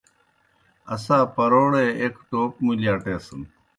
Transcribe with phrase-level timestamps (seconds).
[0.93, 3.41] اسا پرَوڑے ایْک ٹوپ مُلیْ اٹیسَن۔